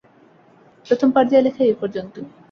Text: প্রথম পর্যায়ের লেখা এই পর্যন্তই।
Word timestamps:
প্রথম 0.85 1.09
পর্যায়ের 1.15 1.45
লেখা 1.45 1.61
এই 1.63 1.75
পর্যন্তই। 1.81 2.25